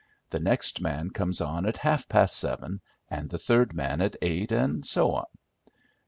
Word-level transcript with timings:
The 0.31 0.39
next 0.39 0.81
man 0.81 1.11
comes 1.11 1.41
on 1.41 1.67
at 1.67 1.77
half 1.77 2.09
past 2.09 2.35
seven, 2.35 2.81
and 3.07 3.29
the 3.29 3.37
third 3.37 3.75
man 3.75 4.01
at 4.01 4.15
eight, 4.23 4.51
and 4.51 4.83
so 4.83 5.11
on. 5.11 5.25